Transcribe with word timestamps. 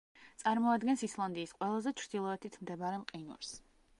წარმოადგენს 0.43 1.03
ისლანდიის 1.07 1.53
ყველაზე 1.59 1.95
ჩრდილოეთით 2.03 2.57
მდებარე 2.63 3.05
მყინვარს. 3.05 3.55